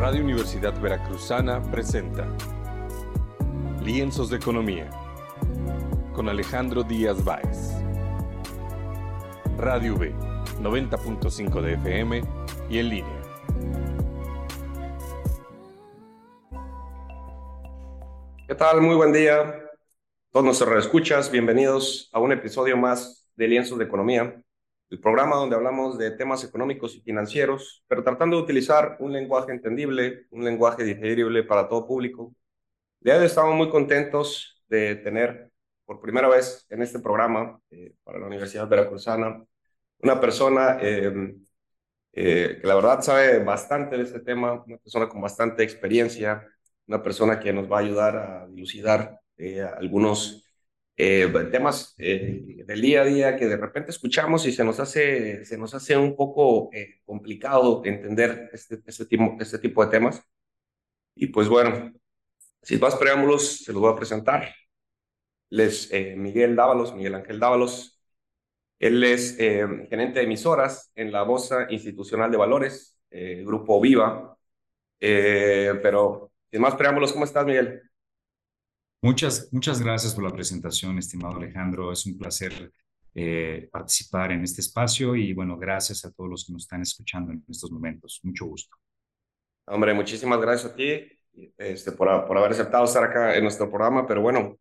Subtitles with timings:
[0.00, 2.26] Radio Universidad Veracruzana presenta
[3.82, 4.88] Lienzos de Economía
[6.14, 7.74] con Alejandro Díaz Báez.
[9.58, 10.14] Radio V,
[10.62, 12.22] 90.5 de FM
[12.70, 13.22] y en línea.
[18.48, 18.80] ¿Qué tal?
[18.80, 19.68] Muy buen día.
[20.32, 24.42] Todos nuestros escuchas, bienvenidos a un episodio más de Lienzos de Economía
[24.90, 29.52] el programa donde hablamos de temas económicos y financieros, pero tratando de utilizar un lenguaje
[29.52, 32.34] entendible, un lenguaje digerible para todo público.
[32.98, 35.50] De hoy estamos muy contentos de tener
[35.84, 39.44] por primera vez en este programa eh, para la Universidad Veracruzana
[40.02, 41.34] una persona eh,
[42.12, 46.46] eh, que la verdad sabe bastante de este tema, una persona con bastante experiencia,
[46.86, 49.20] una persona que nos va a ayudar a dilucidar
[49.78, 50.49] algunos
[51.02, 55.46] eh, temas eh, del día a día que de repente escuchamos y se nos hace,
[55.46, 60.22] se nos hace un poco eh, complicado entender este, este, tipo, este tipo de temas.
[61.14, 61.92] Y pues bueno,
[62.62, 64.54] sin más preámbulos, se los voy a presentar.
[65.50, 68.00] Él es Miguel Dávalos, Miguel Ángel Dávalos.
[68.78, 74.38] Él es gerente de emisoras en la Bolsa Institucional de Valores, Grupo Viva.
[74.98, 77.89] pero sin más preámbulos, ¿cómo estás, Miguel?
[79.02, 81.90] Muchas, muchas gracias por la presentación, estimado Alejandro.
[81.90, 82.70] Es un placer
[83.14, 87.32] eh, participar en este espacio y bueno, gracias a todos los que nos están escuchando
[87.32, 88.20] en estos momentos.
[88.24, 88.76] Mucho gusto.
[89.64, 91.08] Hombre, muchísimas gracias a ti
[91.56, 94.58] este, por, por haber aceptado estar acá en nuestro programa, pero bueno,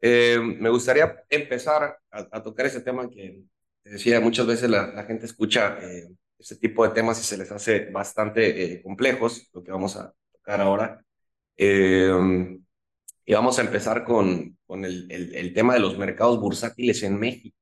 [0.00, 3.42] eh, me gustaría empezar a, tocar ese tema que
[3.82, 7.90] decía, muchas veces la, gente escucha eh, este tipo de temas y se les hace
[7.90, 11.04] bastante complejos, lo que vamos a tocar ahora.
[13.24, 17.56] Y vamos a empezar con, con el, el, tema de los mercados bursátiles en México,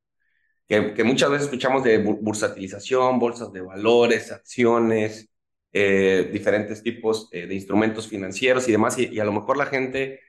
[0.66, 5.28] que, muchas veces escuchamos de bursatilización, bolsas de valores, acciones,
[5.72, 10.20] eh, diferentes tipos eh, de instrumentos financieros y demás, y, a lo mejor la gente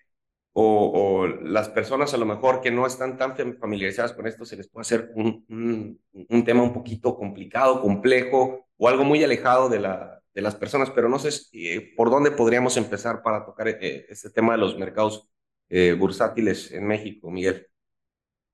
[0.53, 4.68] o, las personas a lo mejor que no están tan familiarizadas con esto, se les
[4.70, 10.21] puede hacer un, un tema un poquito complicado, complejo o algo muy alejado de la,
[10.34, 14.30] de las personas, pero no sé eh, por dónde podríamos empezar para tocar eh, este
[14.30, 15.30] tema de los mercados
[15.69, 17.68] eh, bursátiles en México, Miguel.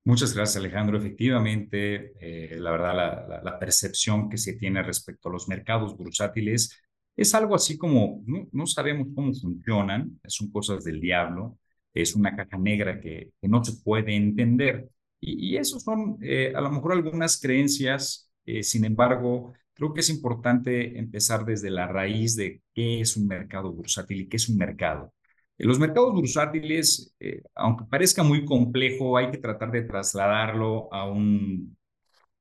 [0.03, 0.97] Muchas gracias, Alejandro.
[0.97, 2.13] Efectivamente,
[2.57, 6.81] la verdad, la, la, percepción que se tiene respecto a los mercados bursátiles
[7.17, 11.59] es algo así como no, sabemos cómo funcionan, son cosas del diablo,
[11.93, 14.89] es una caja negra que, que no se puede entender.
[15.19, 16.19] Y, y eso son
[16.55, 22.35] a lo mejor algunas creencias, sin embargo, Creo que es importante empezar desde la raíz
[22.35, 25.13] de qué es un mercado bursátil y qué es un mercado.
[25.57, 31.09] En los mercados bursátiles, eh, aunque parezca muy complejo, hay que tratar de trasladarlo a
[31.09, 31.77] un,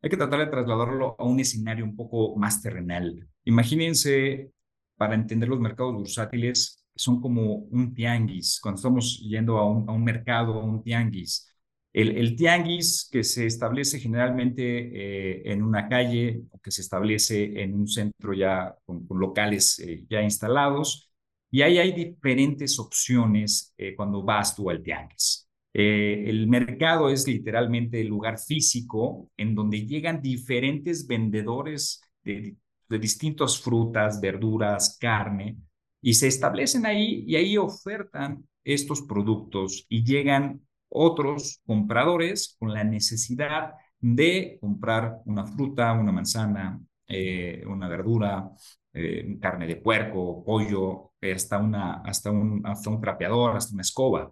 [0.02, 3.28] hay que tratar de trasladarlo a un escenario un poco más terrenal.
[3.44, 4.52] Imagínense,
[4.96, 8.60] para entender los mercados bursátiles, son como un tianguis.
[8.60, 11.48] Cuando estamos yendo a un, a un mercado, a un tianguis,
[11.96, 17.74] el, tianguis que se establece generalmente eh, en una calle o que se establece en
[17.74, 21.10] un centro ya con, locales eh, ya instalados,
[21.50, 25.48] y ahí hay diferentes opciones eh, cuando vas tú al tianguis.
[25.72, 32.56] el mercado es literalmente el lugar físico en donde llegan diferentes vendedores de,
[32.88, 35.56] de distintas frutas, verduras, carne,
[36.02, 42.84] y se establecen ahí y ahí ofertan estos productos y llegan otros compradores con la
[42.84, 48.50] necesidad de comprar una fruta, una manzana, eh, una verdura,
[48.92, 54.30] eh, carne de puerco, pollo, hasta, una, hasta, un, hasta un trapeador, hasta una escoba.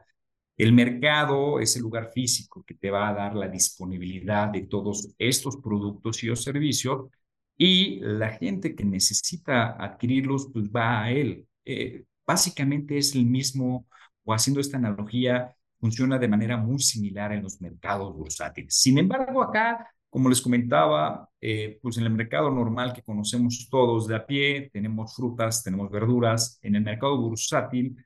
[0.56, 5.08] El mercado es el lugar físico que te va a dar la disponibilidad de todos
[5.18, 7.08] estos productos y o servicios
[7.56, 11.46] y la gente que necesita adquirirlos, pues va a él.
[11.64, 13.86] Eh, básicamente es el mismo,
[14.24, 18.74] o haciendo esta analogía, funciona de manera muy similar en los mercados bursátiles.
[18.74, 24.08] Sin embargo, acá, como les comentaba, eh, pues en el mercado normal que conocemos todos
[24.08, 26.58] de a pie, tenemos frutas, tenemos verduras.
[26.62, 28.02] En el mercado bursátil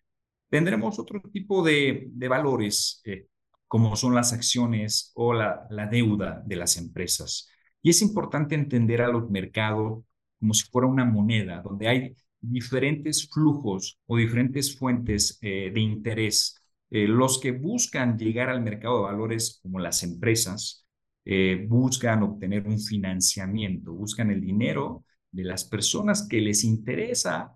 [0.49, 3.29] tendremos otro tipo de, de valores, eh,
[3.69, 7.49] como son las acciones o la, la deuda de las empresas.
[7.81, 10.03] Y es importante entender a los mercados
[10.41, 16.58] como si fuera una moneda, donde hay diferentes flujos o diferentes fuentes eh, de interés
[16.91, 20.87] eh, los que buscan llegar al mercado de valores, como las empresas,
[21.25, 27.55] eh, buscan obtener un financiamiento, buscan el dinero de las personas que les interesa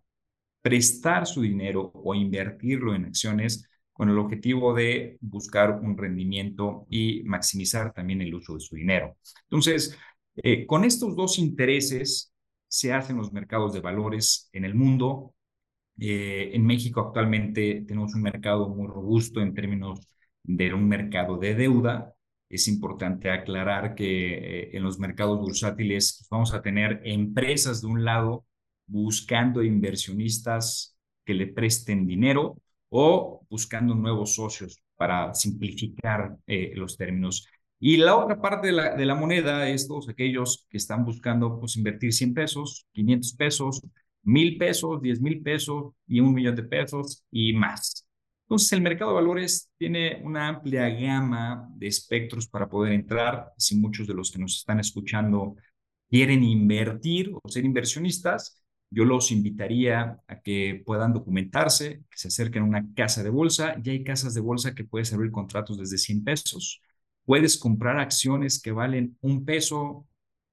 [0.61, 7.23] prestar su dinero o invertirlo en acciones con el objetivo de buscar un rendimiento y
[7.25, 9.17] maximizar también el uso de su dinero.
[9.45, 9.99] Entonces,
[10.37, 12.33] eh, con estos dos intereses
[12.69, 15.35] se hacen los mercados de valores en el mundo
[15.99, 20.01] Eh, en México actualmente tenemos un mercado muy robusto en términos
[20.43, 22.15] de un mercado de deuda.
[22.49, 28.05] Es importante aclarar que eh, en los mercados bursátiles vamos a tener empresas de un
[28.05, 28.45] lado
[28.87, 32.59] buscando inversionistas que le presten dinero
[32.89, 37.47] o buscando nuevos socios para simplificar eh, los términos.
[37.81, 41.59] Y la otra parte de la, de la moneda es todos aquellos que están buscando
[41.59, 43.83] pues, invertir 100 pesos, 500 pesos,
[44.23, 48.07] 1000 pesos, 10 mil pesos y un millón de pesos y más.
[48.45, 53.51] Entonces, el mercado de valores tiene una amplia gama de espectros para poder entrar.
[53.57, 55.57] Si muchos de los que nos están escuchando
[56.11, 62.65] quieren invertir o ser inversionistas, yo los invitaría a que puedan documentarse, que se acerquen
[62.65, 63.75] a una casa de bolsa.
[63.83, 66.83] Ya hay casas de bolsa que puedes abrir contratos desde 100 pesos.
[67.25, 70.07] Puedes comprar acciones que valen un peso,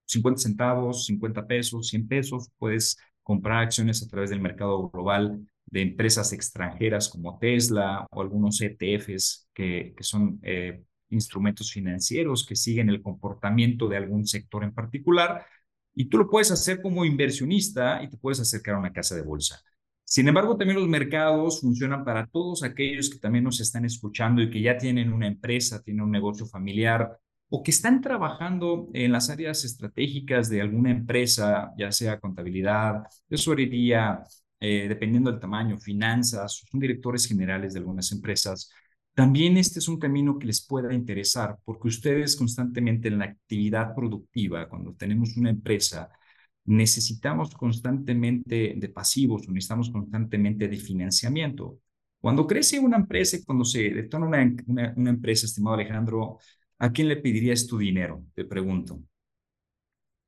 [0.06, 2.50] 50 centavos, 50 pesos, 100 pesos.
[2.58, 2.98] Puedes
[3.30, 9.48] comprar acciones a través del mercado global de empresas extranjeras como Tesla o algunos ETFs
[9.54, 10.82] que, son eh,
[11.12, 15.46] instrumentos financieros que siguen el comportamiento de algún sector en particular.
[15.94, 19.22] Y tú lo puedes hacer como inversionista y te puedes acercar a una casa de
[19.22, 19.62] bolsa.
[20.04, 24.50] Sin embargo, también los mercados funcionan para todos aquellos que también nos están escuchando y
[24.50, 27.16] que ya tienen una empresa, tienen un negocio familiar
[27.50, 34.24] o que están trabajando en las áreas estratégicas de alguna empresa, ya sea contabilidad, tesorería,
[34.60, 38.72] eh, dependiendo del tamaño, finanzas, son directores generales de algunas empresas,
[39.14, 43.94] también este es un camino que les pueda interesar, porque ustedes constantemente en la actividad
[43.96, 46.10] productiva, cuando tenemos una empresa,
[46.66, 51.80] necesitamos constantemente de pasivos necesitamos constantemente de financiamiento.
[52.22, 56.38] Cuando crece una empresa cuando se detona una empresa, estimado Alejandro,
[56.80, 58.24] ¿a quién le pedirías tu dinero?
[58.36, 59.00] Te pregunto.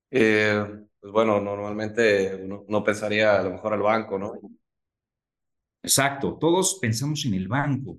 [0.09, 0.65] Eh,
[0.99, 4.33] pues bueno, normalmente uno, no pensaría a lo mejor al banco, ¿no?
[5.83, 7.97] Exacto, todos pensamos en el banco.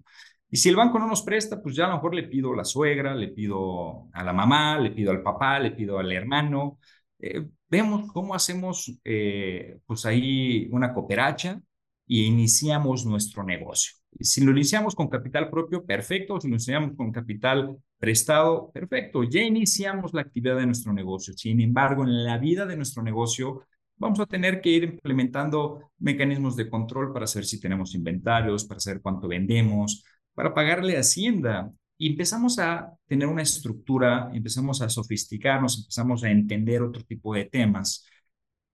[0.51, 2.57] Y si el banco no nos presta, pues ya a lo mejor le pido a
[2.57, 6.79] la suegra, le pido a la mamá, le pido al papá, le pido al hermano.
[7.19, 11.61] Eh, vemos cómo hacemos eh, pues ahí una cooperacha
[12.07, 13.95] y iniciamos nuestro negocio.
[14.21, 16.41] Si lo iniciamos con capital propio, perfecto.
[16.41, 19.25] Si lo iniciamos con capital prestado, perfecto.
[19.25, 21.35] Ya iniciamos la actividad de nuestro negocio.
[21.35, 23.65] Sin embargo, en la vida de nuestro negocio
[23.97, 28.81] vamos a tener que ir implementando mecanismos de control para saber si tenemos inventarios, para
[28.81, 30.05] saber cuánto vendemos,
[30.35, 31.71] para pagarle a Hacienda.
[31.99, 37.45] Y empezamos a tener una estructura, empezamos a sofisticarnos, empezamos a entender otro tipo de
[37.47, 38.05] temas.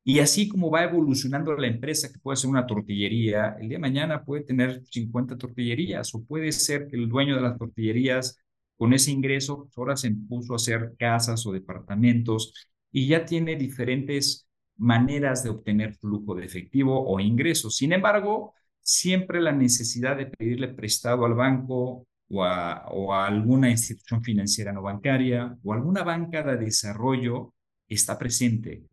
[0.08, 3.82] Y así como va evolucionando la empresa, que puede ser una tortillería, el día de
[3.82, 8.38] mañana puede tener 50 tortillerías o puede ser que el dueño de las tortillerías
[8.78, 12.54] con ese ingreso pues, ahora se puso a hacer casas o departamentos
[12.90, 17.76] y ya tiene diferentes maneras de obtener flujo de efectivo o ingresos.
[17.76, 23.68] Sin embargo, siempre la necesidad de pedirle prestado al banco o a, o a alguna
[23.68, 27.52] institución financiera no bancaria o alguna banca de desarrollo
[27.88, 28.84] está presente.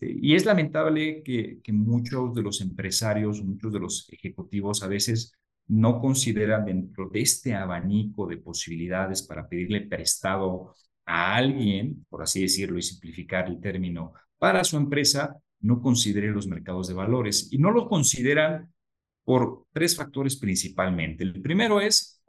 [0.00, 5.32] Y es lamentable que, muchos de los empresarios, muchos de los ejecutivos a veces
[5.68, 10.74] no consideran dentro de este abanico de posibilidades para pedirle prestado
[11.06, 16.46] a alguien, por así decirlo y simplificar el término, para su empresa, no considere los
[16.46, 17.52] mercados de valores.
[17.52, 18.72] Y no lo consideran
[19.24, 21.22] por tres factores principalmente.
[21.22, 22.19] El primero es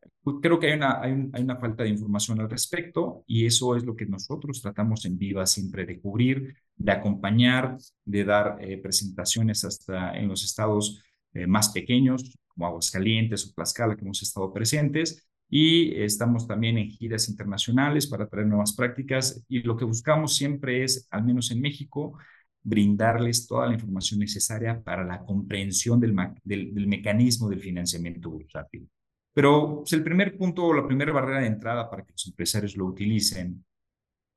[0.42, 3.96] creo que hay una, hay, una falta de información al respecto y eso es lo
[3.96, 10.18] que nosotros tratamos en Viva siempre de cubrir, de acompañar, de dar eh, presentaciones hasta
[10.18, 11.02] en los estados
[11.34, 16.90] eh, más pequeños, como Aguascalientes o Tlaxcala, que hemos estado presentes, y estamos también en
[16.90, 21.62] giras internacionales para traer nuevas prácticas y lo que buscamos siempre es, al menos en
[21.62, 22.18] México,
[22.64, 28.88] brindarles toda la información necesaria para la comprensión del, del, del mecanismo del financiamiento bursátil.
[29.34, 32.86] Pero pues, el primer punto, la primera barrera de entrada para que los empresarios lo
[32.86, 33.64] utilicen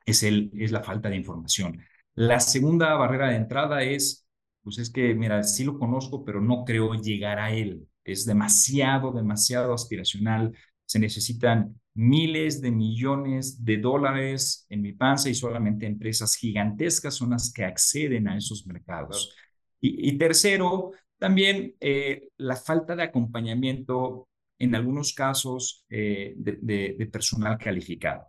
[0.06, 1.80] es, el, es la falta de información.
[2.14, 4.26] La segunda barrera de entrada es,
[4.62, 7.88] pues es que, mira, sí lo conozco, pero no creo llegar a él.
[8.04, 10.56] Es demasiado, demasiado aspiracional.
[10.84, 17.30] Se necesitan miles de millones de dólares en mi panza y solamente empresas gigantescas son
[17.30, 19.34] las que acceden a esos mercados.
[19.80, 28.26] Y, tercero, también eh, la falta de acompañamiento en algunos casos eh, de, personal calificado.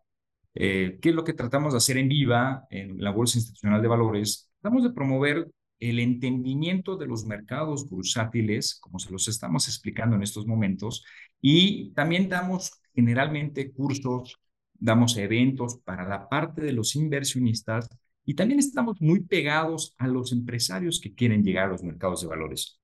[0.54, 3.88] Eh, ¿Qué es lo que tratamos de hacer en Viva, en la Bolsa Institucional de
[3.88, 4.50] Valores?
[4.62, 5.48] Tratamos de promover
[5.80, 11.04] el entendimiento de los mercados bursátiles, como se los estamos explicando en estos momentos,
[11.42, 14.40] y también damos generalmente cursos,
[14.74, 17.90] damos eventos para la parte de los inversionistas
[18.26, 22.28] y también estamos muy pegados a los empresarios que quieren llegar a los mercados de
[22.28, 22.80] valores.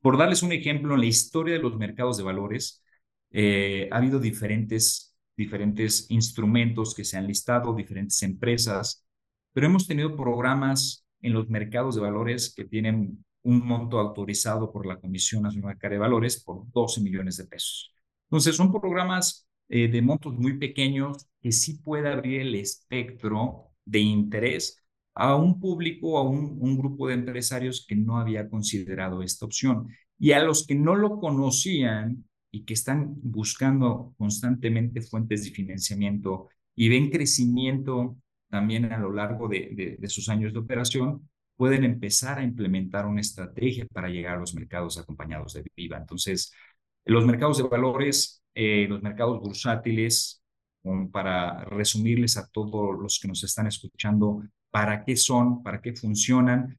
[0.00, 2.82] Por darles un ejemplo, en la historia de los mercados de valores,
[3.30, 9.06] eh, ha habido diferentes, diferentes instrumentos que se han listado, diferentes empresas,
[9.52, 14.86] pero hemos tenido programas en los mercados de valores que tienen un monto autorizado por
[14.86, 17.94] la Comisión Nacional de Valores por 12 millones de pesos.
[18.28, 24.00] Entonces, son programas eh, de montos muy pequeños que sí puede abrir el espectro de
[24.00, 24.79] interés
[25.20, 29.88] a un público, a un, un, grupo de empresarios que no había considerado esta opción.
[30.18, 36.48] Y a los que no lo conocían y que están buscando constantemente fuentes de financiamiento
[36.74, 38.16] y ven crecimiento
[38.48, 43.20] también a lo largo de, de, sus años de operación, pueden empezar a implementar una
[43.20, 45.98] estrategia para llegar a los mercados acompañados de Viva.
[45.98, 46.52] Entonces,
[47.04, 50.42] los mercados de valores, eh, los mercados bursátiles,
[51.12, 56.78] para resumirles a todos los que nos están escuchando, para qué son, para qué funcionan,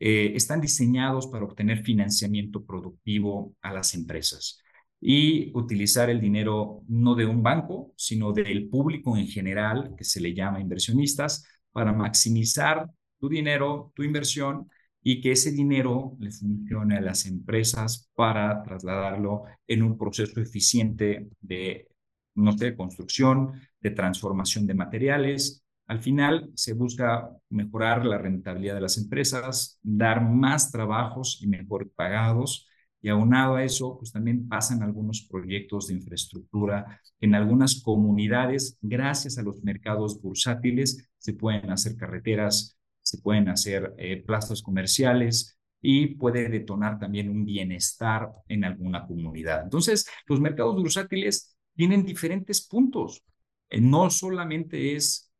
[0.00, 4.60] eh, están diseñados para obtener financiamiento productivo a las empresas
[5.00, 10.20] y utilizar el dinero no de un banco, sino del público en general, que se
[10.20, 14.70] le llama inversionistas, para maximizar tu dinero, tu inversión
[15.02, 21.28] y que ese dinero le funcione a las empresas para trasladarlo en un proceso eficiente
[21.40, 21.88] de,
[22.36, 25.61] no sé, construcción, de transformación de materiales.
[25.86, 31.90] Al final se busca mejorar la rentabilidad de las empresas, dar más trabajos y mejor
[31.94, 32.68] pagados
[33.02, 38.78] y aunado a eso, pues también pasan algunos proyectos de infraestructura en algunas comunidades.
[38.80, 44.24] Gracias a los mercados bursátiles se pueden hacer carreteras, se pueden hacer eh,
[44.64, 49.64] comerciales y puede detonar también un bienestar en alguna comunidad.
[49.64, 53.24] Entonces, los mercados bursátiles tienen diferentes puntos.
[53.68, 55.31] Eh, no solamente es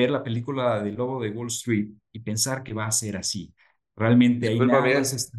[0.00, 3.52] ver la película del lobo de Wall Street y pensar que va a ser así.
[3.96, 5.32] Realmente hay nada más...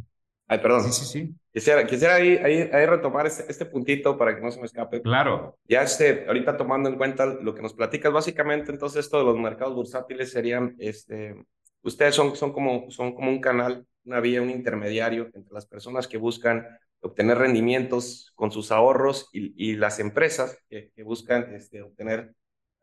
[0.48, 0.84] Ay, perdón.
[0.84, 1.36] Sí, sí, sí.
[1.54, 5.02] Quisiera, quisiera ahí, ahí, ahí retomar este, este, puntito para que no se me escape.
[5.02, 5.58] Claro.
[5.66, 9.38] Ya este, ahorita tomando en cuenta lo que nos platicas, básicamente entonces esto de los
[9.38, 11.36] mercados bursátiles serían, este,
[11.84, 16.08] ustedes son, son, como, son como un canal, una vía, un intermediario entre las personas
[16.08, 16.68] que buscan
[17.00, 22.34] obtener rendimientos con sus ahorros y, y las empresas que, que buscan este, obtener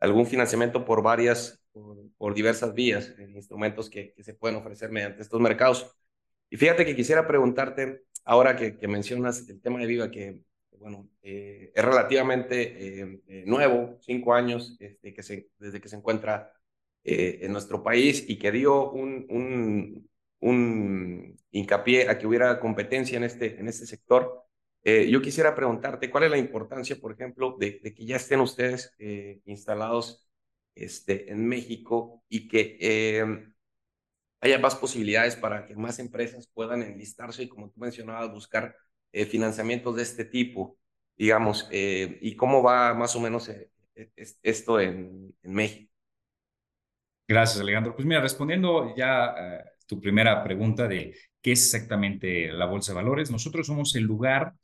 [0.00, 5.40] algún financiamiento por varias, por, diversas vías, eh, instrumentos que, se pueden ofrecer mediante estos
[5.40, 5.94] mercados.
[6.50, 10.44] Y fíjate que quisiera preguntarte, ahora que, mencionas el tema de Viva, que
[10.78, 16.52] bueno, eh, es relativamente eh, nuevo, cinco años este, que se, desde que se encuentra
[17.04, 23.24] en nuestro país y que dio un, un, un, hincapié a que hubiera competencia en
[23.24, 24.44] este, en este sector.
[25.08, 28.94] Yo quisiera preguntarte, ¿cuál es la importancia, por ejemplo, de, que ya estén ustedes
[29.44, 30.28] instalados
[30.74, 33.48] este, en México y que
[34.40, 38.74] haya más posibilidades para que más empresas puedan enlistarse y, como tú mencionabas, buscar
[39.12, 40.78] eh, financiamientos de este tipo,
[41.16, 43.70] digamos, eh, y cómo va más o menos eh,
[44.42, 45.92] esto en, en, México.
[47.26, 47.94] Gracias, Alejandro.
[47.94, 53.30] Pues mira, respondiendo ya tu primera pregunta de qué es exactamente la Bolsa de Valores,
[53.30, 54.54] nosotros somos el lugar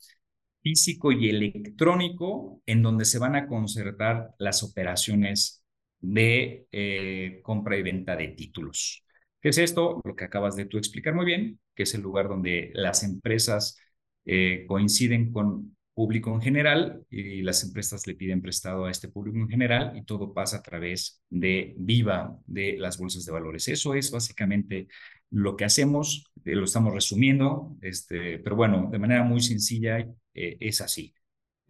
[0.63, 5.63] físico y electrónico en donde se van a concertar las operaciones
[6.01, 9.05] de compra y venta de títulos.
[9.45, 10.01] ¿Qué es esto?
[10.05, 13.79] Lo que acabas de tú explicar muy bien, que es el lugar donde las empresas
[14.25, 19.39] eh, coinciden con público en general y las empresas le piden prestado a este público
[19.39, 23.69] en general y todo pasa a través de Viva, de las bolsas de valores.
[23.69, 24.89] Eso es básicamente
[25.31, 29.99] lo que hacemos, eh, lo estamos resumiendo, este, pero bueno, de manera muy sencilla
[30.35, 31.15] eh, es así.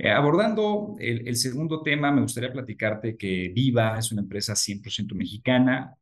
[0.04, 5.94] abordando el, el, segundo tema, me gustaría platicarte que Viva es una empresa 100% mexicana,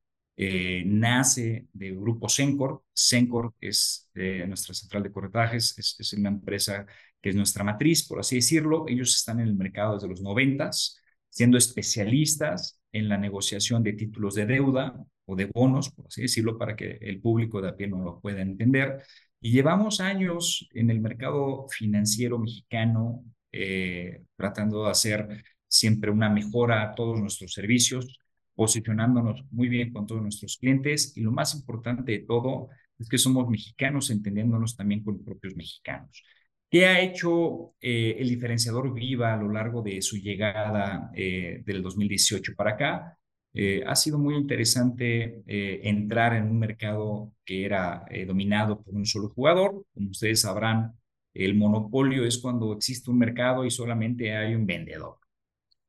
[0.44, 2.82] eh, nace de grupo Sencor.
[2.92, 6.84] Sencor es eh, nuestra central de corretajes, es, es, una empresa
[7.20, 8.86] que es nuestra matriz, por así decirlo.
[8.88, 14.34] Ellos están en el mercado desde los noventas, siendo especialistas en la negociación de títulos
[14.34, 14.94] de deuda
[15.26, 18.20] o de bonos, por así decirlo, para que el público de a pie no lo
[18.20, 19.02] pueda entender.
[19.40, 26.82] Y llevamos años en el mercado financiero mexicano eh, tratando de hacer siempre una mejora
[26.82, 28.18] a todos nuestros servicios,
[28.54, 32.68] posicionándonos muy bien con todos nuestros clientes y lo más importante de todo
[32.98, 36.22] es que somos mexicanos entendiéndonos también con los propios mexicanos.
[36.70, 41.82] ¿Qué ha hecho eh, el diferenciador Viva a lo largo de su llegada eh, del
[41.82, 43.18] 2018 para acá?
[43.52, 49.28] Eh, ha sido muy interesante entrar en un mercado que era dominado por un solo
[49.28, 49.84] jugador.
[49.92, 50.94] Como ustedes sabrán,
[51.34, 55.21] el monopolio es cuando existe un mercado y solamente hay un vendedor.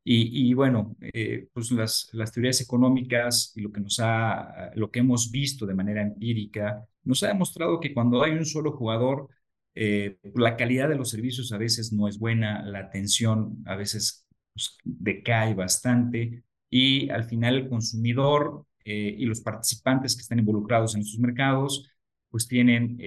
[0.05, 5.31] Y, bueno, eh, pues las, teorías económicas y lo que, nos ha, lo que hemos
[5.31, 9.29] visto de manera empírica nos ha demostrado que cuando hay un solo jugador,
[9.75, 14.25] eh, la calidad de los servicios a veces no es buena, la atención a veces
[14.53, 20.95] pues, decae bastante y al final el consumidor eh, y los participantes que están involucrados
[20.95, 21.89] en estos mercados
[22.29, 22.97] pues tienen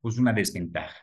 [0.00, 0.96] pues una desventaja.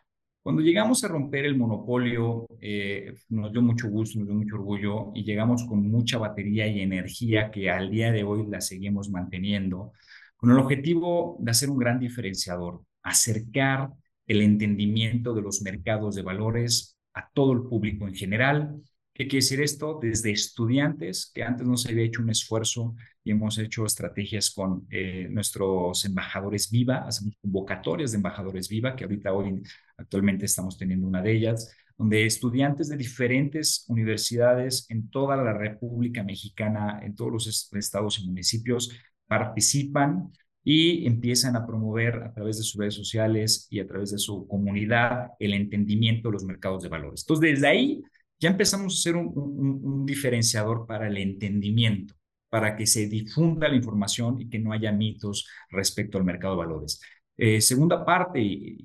[0.50, 5.12] Cuando llegamos a romper el monopolio, eh, nos dio mucho gusto, nos dio mucho orgullo
[5.14, 9.94] y llegamos con mucha batería y energía que al día de hoy la seguimos manteniendo,
[10.36, 13.92] con el objetivo de hacer un gran diferenciador, acercar
[14.26, 18.82] el entendimiento de los mercados de valores a todo el público en general
[19.20, 20.00] ¿Qué quiere decir esto?
[20.02, 24.88] Desde estudiantes, que antes no se había hecho un esfuerzo y hemos hecho estrategias con
[24.90, 29.62] eh, nuestros embajadores Viva, hacemos convocatorias de embajadores Viva, que ahorita hoy
[30.00, 36.24] actualmente estamos teniendo una de ellas, donde estudiantes de diferentes universidades en toda la República
[36.24, 38.92] Mexicana, en todos los estados y municipios,
[39.28, 40.32] participan
[40.64, 44.48] y empiezan a promover a través de sus redes sociales y a través de su
[44.48, 47.24] comunidad el entendimiento de los mercados de valores.
[47.24, 48.02] Entonces, desde ahí
[48.40, 52.16] ya empezamos a hacer un, diferenciador para el entendimiento,
[52.50, 56.60] para que se difunda la información y que no haya mitos respecto al mercado de
[56.60, 57.02] valores.
[57.42, 58.42] Eh, segunda parte,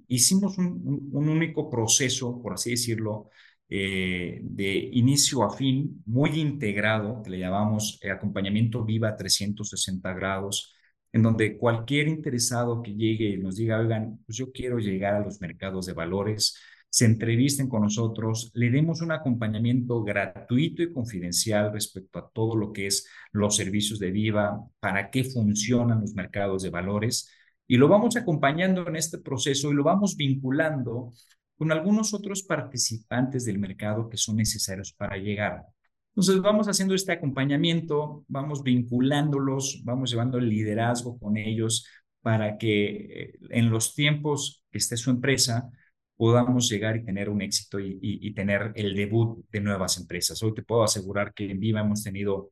[0.07, 3.31] hicimos un, único proceso, por así decirlo,
[3.69, 10.73] eh, de inicio a fin, muy integrado, que le llamamos eh, acompañamiento viva 360 grados,
[11.13, 15.25] en donde cualquier interesado que llegue y nos diga, oigan, pues yo quiero llegar a
[15.25, 16.57] los mercados de valores,
[16.89, 22.73] se entrevisten con nosotros, le demos un acompañamiento gratuito y confidencial respecto a todo lo
[22.73, 27.29] que es los servicios de Viva, para qué funcionan los mercados de valores,
[27.67, 31.13] y lo vamos acompañando en este proceso y lo vamos vinculando
[31.57, 35.63] con algunos otros participantes del mercado que son necesarios para llegar.
[36.11, 41.87] Entonces vamos haciendo este acompañamiento, vamos vinculándolos, vamos llevando el liderazgo con ellos
[42.23, 45.71] para que eh, en los tiempos que esté su empresa,
[46.17, 50.43] podamos llegar y tener un éxito y, tener el debut de nuevas empresas.
[50.43, 52.51] Hoy te puedo asegurar que en Viva hemos tenido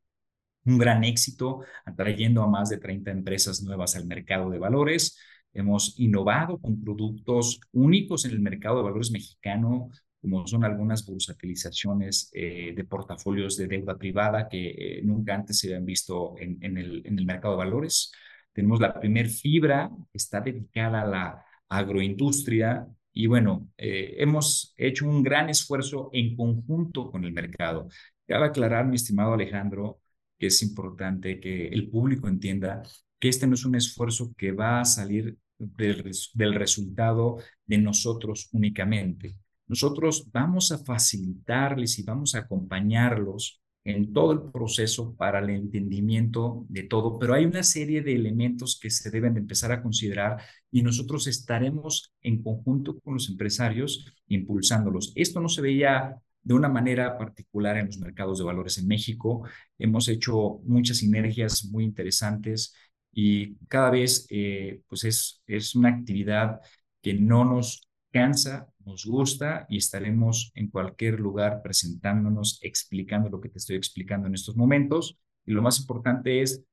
[0.65, 5.17] un gran éxito atrayendo a más de 30 empresas nuevas al mercado de valores.
[5.53, 9.89] Hemos innovado con productos únicos en el mercado de valores mexicano,
[10.21, 15.67] como son algunas bursatilizaciones eh, de portafolios de deuda privada que eh, nunca antes se
[15.67, 18.11] habían visto en, en, el, en el mercado de valores.
[18.53, 25.07] Tenemos la primer fibra que está dedicada a la agroindustria y bueno, eh, hemos hecho
[25.07, 27.87] un gran esfuerzo en conjunto con el mercado.
[28.27, 29.99] Cabe aclarar, mi estimado Alejandro,
[30.45, 32.83] es importante que el público entienda
[33.19, 38.49] que este no es un esfuerzo que va a salir del, del resultado de nosotros
[38.51, 39.35] únicamente.
[39.67, 46.65] Nosotros vamos a facilitarles y vamos a acompañarlos en todo el proceso para el entendimiento
[46.69, 50.41] de todo, pero hay una serie de elementos que se deben de empezar a considerar
[50.71, 55.11] y nosotros estaremos en conjunto con los empresarios impulsándolos.
[55.15, 59.47] Esto no se veía de una manera particular en los mercados de valores en México.
[59.77, 62.75] Hemos hecho muchas sinergias muy interesantes
[63.11, 66.59] y cada vez eh, pues es, es una actividad
[67.01, 73.49] que no nos cansa, nos gusta y estaremos en cualquier lugar presentándonos, explicando lo que
[73.49, 75.17] te estoy explicando en estos momentos.
[75.45, 76.63] Y lo más importante es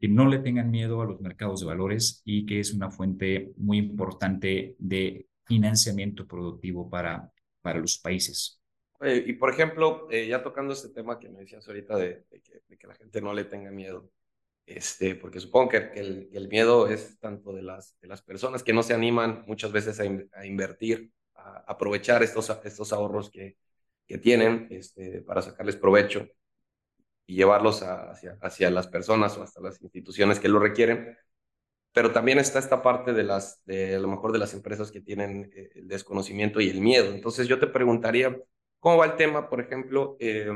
[0.00, 3.52] que no le tengan miedo a los mercados de valores y que es una fuente
[3.56, 8.57] muy importante de financiamiento productivo para, para los países.
[9.00, 12.24] Y por ejemplo, eh, ya tocando este tema que me decías ahorita de,
[12.78, 14.10] que, la gente no le tenga miedo,
[14.66, 18.72] este, porque supongo que, el, el, miedo es tanto de las, de las personas que
[18.72, 20.04] no se animan muchas veces a,
[20.38, 23.56] a invertir, a, aprovechar estos, estos ahorros que,
[24.08, 26.26] que tienen este, para sacarles provecho
[27.26, 31.16] y llevarlos hacia, hacia las personas o hasta las instituciones que lo requieren.
[31.92, 35.00] Pero también está esta parte de las, de a lo mejor de las empresas que
[35.02, 37.12] tienen eh, el desconocimiento y el miedo.
[37.12, 38.36] Entonces yo te preguntaría,
[38.78, 40.50] ¿cómo va el tema, por ejemplo, eh,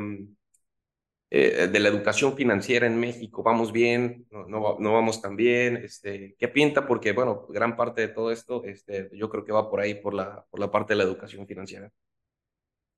[1.35, 3.43] eh, de la educación financiera en México.
[3.43, 4.27] ¿Vamos bien?
[4.31, 5.79] ¿No, no, vamos tan bien?
[5.79, 6.87] Este, ¿Qué pinta?
[6.87, 10.13] Porque, bueno, gran parte de todo esto este, yo creo que va por ahí, por
[10.13, 11.91] la, por la parte de la educación financiera.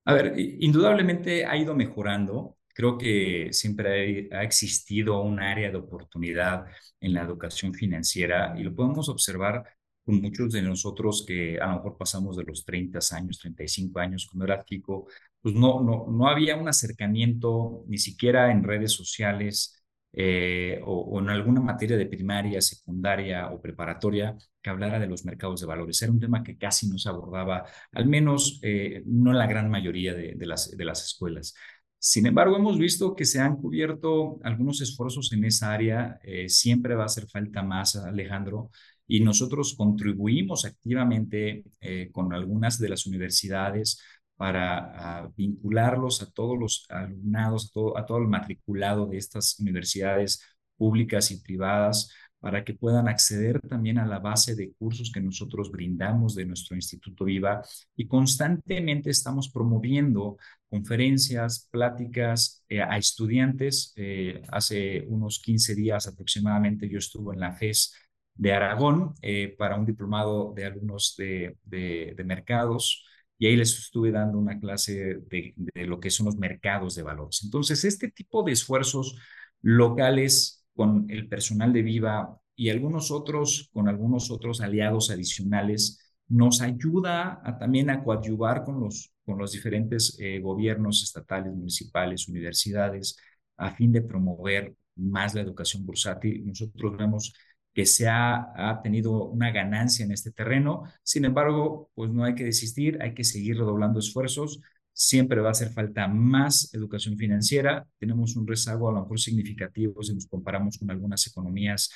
[0.04, 2.56] A ver, indudablemente ha ido mejorando.
[2.74, 6.66] Creo que siempre ha existido un área de oportunidad
[6.98, 9.64] en la educación financiera y lo podemos observar
[10.04, 14.26] con muchos de nosotros que a lo mejor pasamos de los 30 años, 35 años,
[14.30, 15.06] cuando era chico,
[15.40, 19.84] pues no, no, no había un acercamiento ni siquiera en redes sociales
[20.16, 25.60] eh, o, en alguna materia de primaria, secundaria o preparatoria que hablara de los mercados
[25.60, 26.00] de valores.
[26.02, 29.68] Era un tema que casi no se abordaba, al menos eh, no en la gran
[29.70, 31.54] mayoría de, las, de las escuelas.
[31.98, 36.18] Sin embargo, hemos visto que se han cubierto algunos esfuerzos en esa área.
[36.22, 38.70] Eh, siempre va a hacer falta más, Alejandro,
[39.06, 44.00] y nosotros contribuimos activamente eh, con algunas de las universidades
[44.36, 49.58] para ah, vincularlos a todos los alumnados, a todo, a todo el matriculado de estas
[49.60, 50.42] universidades
[50.76, 52.10] públicas y privadas
[52.44, 56.76] para que puedan acceder también a la base de cursos que nosotros brindamos de nuestro
[56.76, 57.62] Instituto Viva
[57.96, 60.36] y constantemente estamos promoviendo
[60.68, 63.94] conferencias, pláticas eh, a estudiantes.
[63.96, 67.94] Eh, hace unos 15 días aproximadamente yo estuve en la FES
[68.34, 73.04] de Aragón eh, para un diplomado de alumnos de, de, mercados
[73.38, 75.54] y ahí les estuve dando una clase de,
[75.86, 77.42] lo que son los mercados de valores.
[77.44, 79.16] Entonces, este tipo de esfuerzos
[79.62, 86.60] locales con el personal de Viva y algunos otros, con algunos otros aliados adicionales, nos
[86.62, 93.16] ayuda también a coadyuvar con los, con los diferentes eh, gobiernos estatales, municipales, universidades,
[93.56, 96.46] a fin de promover más la educación bursátil.
[96.46, 97.32] Nosotros vemos
[97.74, 100.84] que se ha, ha, tenido una ganancia en este terreno.
[101.02, 104.60] Sin embargo, pues no hay que desistir, hay que seguir redoblando esfuerzos
[104.94, 107.86] siempre va a hacer falta más educación financiera.
[107.98, 111.90] Tenemos un rezago a lo mejor significativo si nos comparamos con algunas economías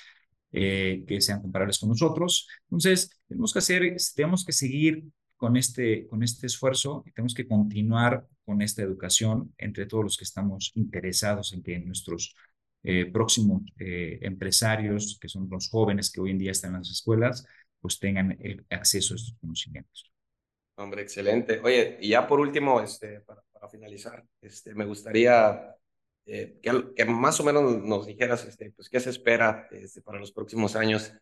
[0.52, 2.48] eh, que sean comparables con nosotros.
[2.64, 5.04] Entonces, tenemos que hacer, tenemos que seguir
[5.36, 10.16] con este, con este esfuerzo y tenemos que continuar con esta educación entre todos los
[10.16, 12.34] que estamos interesados en que nuestros
[12.82, 16.90] eh, próximos eh, empresarios, que son los jóvenes que hoy en día están en las
[16.90, 17.46] escuelas,
[17.80, 20.12] pues tengan el acceso a estos conocimientos.
[20.76, 21.60] Hombre, excelente.
[21.62, 25.74] Oye, y ya por último, este, para, para finalizar, este, me gustaría
[26.26, 30.18] eh, que, que, más o menos nos dijeras, este, pues, qué se espera este, para
[30.20, 31.12] los próximos años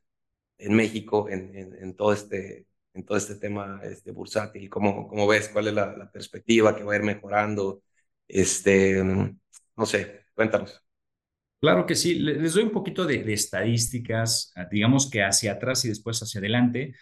[0.59, 4.69] en México, en, en, en, todo, este, en todo este tema este, bursátil.
[4.69, 5.49] ¿Cómo, cómo ves?
[5.49, 7.83] ¿Cuál es la, la, perspectiva que va a ir mejorando?
[8.29, 10.86] Este, no sé, cuéntanos.
[11.61, 16.21] Claro que sí, les doy un poquito de, estadísticas, digamos que hacia atrás y después
[16.23, 16.95] hacia adelante.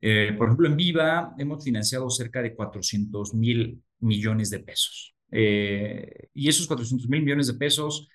[0.00, 5.14] Eh, por ejemplo, en Viva hemos financiado cerca de 400 mil millones de pesos.
[5.30, 8.08] Eh, y esos 400 mil millones de pesos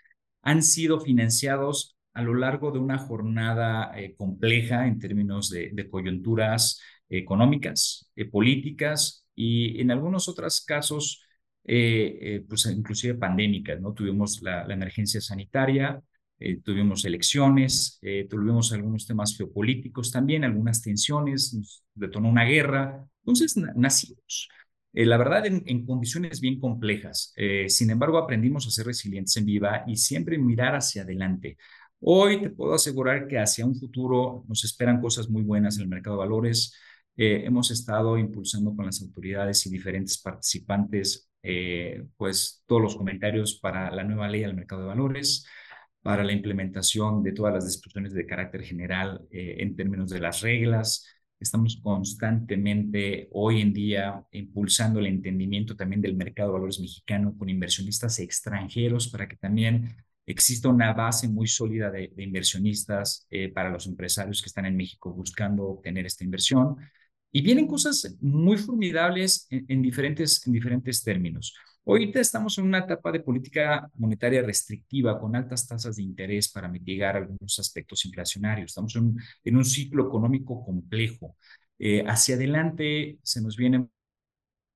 [0.43, 6.81] han sido financiados a lo largo de una jornada eh, compleja en términos de coyunturas
[7.09, 11.23] económicas, políticas y en algunos otros casos,
[11.63, 13.79] pues inclusive pandémicas.
[13.81, 13.93] ¿no?
[13.93, 16.01] Tuvimos la, la emergencia sanitaria,
[16.39, 23.05] eh, tuvimos elecciones, eh, tuvimos algunos temas geopolíticos también, algunas tensiones, nos detonó una guerra.
[23.21, 24.47] Entonces nacimos,
[24.93, 27.33] eh, la verdad, en, en, condiciones bien complejas.
[27.67, 31.57] sin embargo, aprendimos a ser resilientes en viva y siempre mirar hacia adelante.
[31.99, 35.89] Hoy te puedo asegurar que hacia un futuro nos esperan cosas muy buenas en el
[35.89, 36.73] mercado de valores.
[37.17, 41.28] hemos estado impulsando con las autoridades y diferentes participantes,
[42.17, 45.45] pues todos los comentarios para la nueva ley del mercado de valores
[46.01, 50.41] para la implementación de todas las disposiciones de carácter general eh, en términos de las
[50.41, 51.05] reglas.
[51.39, 57.49] Estamos constantemente hoy en día impulsando el entendimiento también del mercado de valores mexicano con
[57.49, 63.87] inversionistas extranjeros para que también exista una base muy sólida de, inversionistas eh, para los
[63.87, 66.77] empresarios que están en México buscando obtener esta inversión.
[67.31, 71.53] Y vienen cosas muy formidables en, diferentes, en diferentes términos.
[71.85, 76.67] Ahorita estamos en una etapa de política monetaria restrictiva con altas tasas de interés para
[76.67, 78.71] mitigar algunos aspectos inflacionarios.
[78.71, 81.35] Estamos en en un ciclo económico complejo.
[81.77, 83.89] Eh, hacia adelante se nos vienen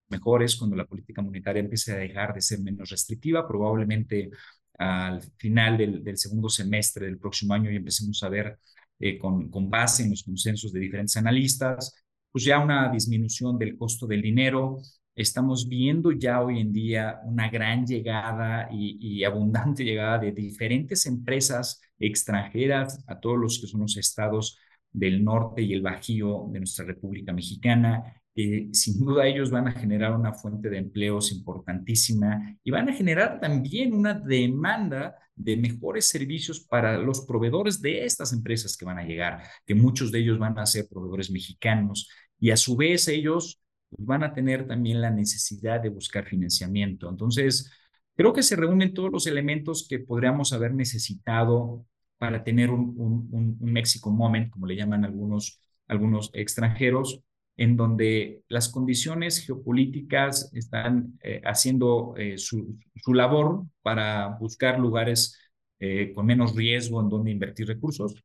[0.10, 4.30] mejores cuando la política monetaria empiece a dejar de ser menos restrictiva, probablemente
[4.78, 8.60] al final del, del segundo semestre del próximo año y empecemos a ver
[9.00, 11.94] eh, con, con base en los consensos de diferentes analistas,
[12.34, 14.82] pues ya una disminución del costo del dinero,
[15.15, 21.80] Estamos viendo ya hoy en día una gran llegada y, abundante llegada de diferentes empresas
[22.00, 24.58] extranjeras a todos los que son los estados
[24.91, 28.04] del norte y el bajío de nuestra República Mexicana.
[28.36, 33.39] sin duda ellos van a generar una fuente de empleos importantísima y van a generar
[33.39, 39.04] también una demanda de mejores servicios para los proveedores de estas empresas que van a
[39.04, 42.08] llegar, que muchos de ellos van a ser proveedores mexicanos
[42.43, 47.10] y a su vez ellos pues, van a tener también la necesidad de buscar financiamiento.
[47.10, 47.71] Entonces,
[48.17, 51.86] creo que se reúnen todos los elementos que podríamos haber necesitado
[52.17, 52.97] para tener un,
[53.32, 57.21] un, Moment, como le llaman algunos, algunos extranjeros,
[57.56, 65.39] en donde las condiciones geopolíticas están eh, haciendo eh, su, su, labor para buscar lugares
[65.79, 68.21] eh, con menos riesgo en donde invertir recursos.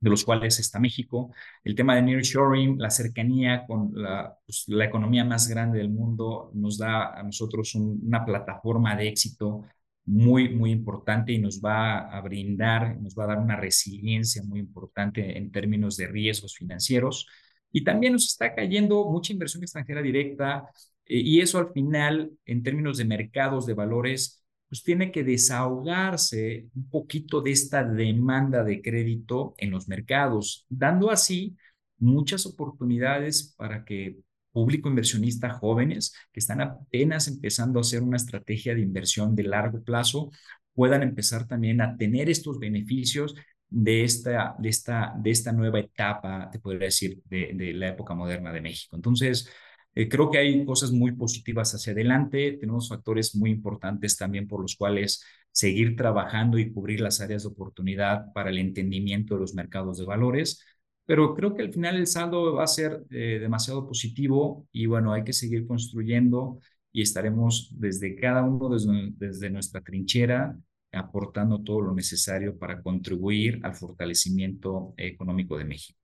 [0.00, 1.32] De los cuales está México.
[1.62, 6.50] El tema de nearshoring, la cercanía con la, pues, la economía más grande del mundo,
[6.54, 9.62] nos da a nosotros una plataforma de éxito
[10.06, 14.60] muy, muy importante y nos va a brindar, nos va a dar una resiliencia muy
[14.60, 17.26] importante en términos de riesgos financieros.
[17.72, 20.68] Y también nos está cayendo mucha inversión extranjera directa
[21.06, 24.39] eh, y eso al final, en términos de mercados de valores,
[24.70, 31.10] pues tiene que desahogarse un poquito de esta demanda de crédito en los mercados, dando
[31.10, 31.56] así
[31.98, 34.18] muchas oportunidades para que
[34.52, 39.82] público inversionista jóvenes que están apenas empezando a hacer una estrategia de inversión de largo
[39.82, 40.30] plazo
[40.74, 43.34] puedan empezar también a tener estos beneficios
[43.68, 48.14] de esta, de esta, de esta nueva etapa, te podría decir, de, de la época
[48.14, 48.96] moderna de México.
[48.96, 49.48] Entonces,
[49.94, 54.60] eh, creo que hay cosas muy positivas hacia adelante, tenemos factores muy importantes también por
[54.62, 59.54] los cuales seguir trabajando y cubrir las áreas de oportunidad para el entendimiento de los
[59.54, 60.64] mercados de valores,
[61.06, 65.12] pero creo que al final el saldo va a ser eh, demasiado positivo y bueno,
[65.12, 66.60] hay que seguir construyendo
[66.92, 70.56] y estaremos desde cada uno, desde, desde nuestra trinchera,
[70.92, 75.98] aportando todo lo necesario para contribuir al fortalecimiento económico de México.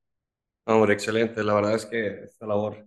[0.64, 1.42] Hombre, excelente.
[1.44, 2.86] La verdad es que esta labor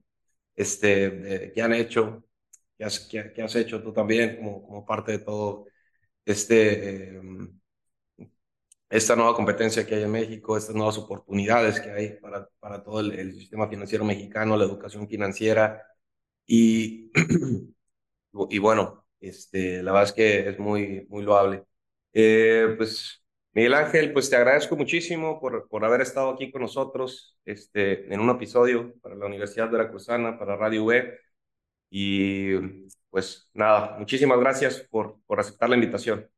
[0.59, 2.25] este, eh, que han hecho,
[2.77, 5.67] que has, que, has, hecho tú también como, como parte de todo
[6.25, 7.59] este, em,
[8.89, 12.99] esta nueva competencia que hay en México, estas nuevas oportunidades que hay para, para todo
[13.01, 15.81] el, sistema financiero mexicano, la educación financiera.
[16.47, 17.11] Y,
[18.49, 21.63] y bueno, este, la verdad es que es muy, muy loable.
[22.13, 27.38] Eh, pues Miguel Ángel, pues te agradezco muchísimo por, por haber estado aquí con nosotros
[27.45, 31.17] este, en un episodio para la Universidad Veracruzana, para Radio V.
[31.89, 32.53] Y
[33.09, 36.29] pues nada, muchísimas gracias por, por aceptar la invitación.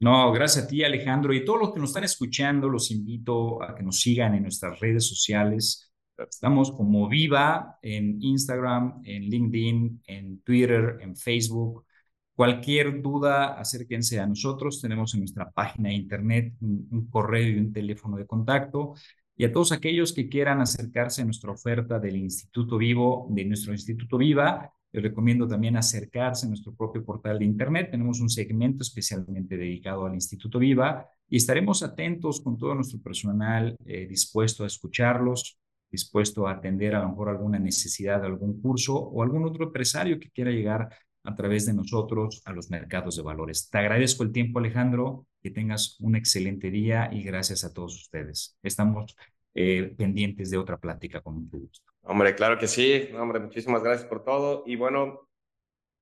[0.00, 3.74] No, gracias a ti Alejandro y todos los que nos están escuchando, los invito a
[3.74, 5.92] que nos sigan en nuestras redes sociales.
[6.16, 11.84] Estamos como Viva en Instagram, en LinkedIn, en Twitter, en Facebook.
[12.38, 14.80] Cualquier duda, acérquense a nosotros.
[14.80, 18.94] Tenemos en nuestra página de internet un, correo y un teléfono de contacto.
[19.36, 23.72] Y a todos aquellos que quieran acercarse a nuestra oferta del Instituto Vivo, de nuestro
[23.72, 27.90] Instituto Viva, les recomiendo también acercarse a nuestro propio portal de internet.
[27.90, 33.74] Tenemos un segmento especialmente dedicado al Instituto Viva y estaremos atentos con todo nuestro personal
[33.84, 35.58] eh, dispuesto a escucharlos,
[35.90, 40.20] dispuesto a atender a lo mejor alguna necesidad de algún curso o algún otro empresario
[40.20, 40.88] que quiera llegar
[41.28, 43.68] a través de nosotros a los mercados de valores.
[43.68, 48.56] Te agradezco el tiempo, Alejandro, que tengas un excelente día y gracias a todos ustedes.
[48.62, 49.14] Estamos
[49.54, 51.92] eh, pendientes de otra plática con mucho gusto.
[52.00, 53.10] Hombre, claro que sí.
[53.14, 54.64] Hombre, muchísimas gracias por todo.
[54.66, 55.28] Y bueno,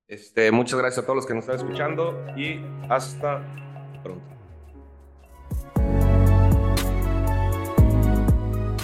[0.06, 3.42] este, muchas gracias a todos los que nos están escuchando y hasta
[4.04, 4.24] pronto.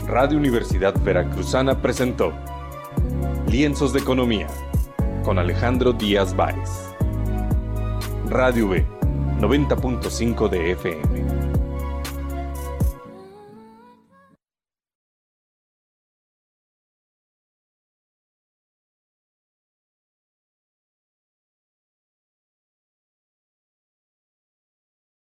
[0.09, 2.33] Radio Universidad Veracruzana presentó
[3.47, 4.49] Lienzos de Economía
[5.23, 6.95] con Alejandro Díaz Báez.
[8.29, 8.87] Radio B,
[9.41, 11.32] 90.5 de FM.